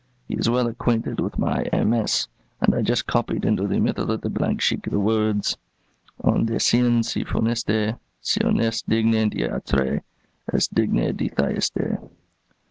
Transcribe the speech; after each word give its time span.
He 0.27 0.33
is 0.33 0.49
well 0.49 0.65
acquainted 0.65 1.19
with 1.19 1.37
my 1.37 1.69
MS., 1.71 2.27
and 2.59 2.73
I 2.73 2.81
just 2.81 3.05
copied 3.05 3.45
into 3.45 3.67
the 3.67 3.79
middle 3.79 4.09
of 4.09 4.21
the 4.21 4.31
blank 4.31 4.59
sheet 4.59 4.81
the 4.81 4.99
words"' 4.99 5.57
Un 6.23 6.47
dessein 6.47 7.03
si 7.05 7.23
funeste, 7.23 7.99
S'il 8.19 8.51
n'est 8.51 8.81
digne 8.89 9.29
d'Atrée, 9.29 10.01
est 10.51 10.73
digne 10.73 11.15
de 11.15 11.29
Thyeste.' 11.29 11.99